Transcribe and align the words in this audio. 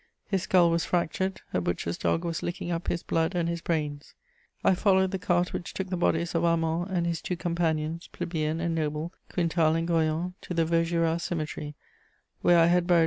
His 0.25 0.41
skull 0.41 0.71
was 0.71 0.83
fractured; 0.83 1.41
a 1.53 1.61
butcher's 1.61 1.95
dog 1.95 2.25
was 2.25 2.41
licking 2.41 2.71
up 2.71 2.87
his 2.87 3.03
blood 3.03 3.35
and 3.35 3.47
his 3.47 3.61
brains. 3.61 4.15
I 4.63 4.73
followed 4.73 5.11
the 5.11 5.19
cart 5.19 5.53
which 5.53 5.75
took 5.75 5.91
the 5.91 5.95
bodies 5.95 6.33
of 6.33 6.43
Armand 6.43 6.89
and 6.89 7.05
his 7.05 7.21
two 7.21 7.35
companions, 7.37 8.09
plebeian 8.11 8.59
and 8.59 8.73
noble, 8.73 9.13
Quintal 9.31 9.75
and 9.75 9.87
Goyon, 9.87 10.33
to 10.41 10.55
the 10.55 10.65
Vaugirard 10.65 11.21
Cemetery, 11.21 11.75
where 12.41 12.57
I 12.57 12.65
had 12.65 12.87
buried 12.87 12.99
M. 12.99 12.99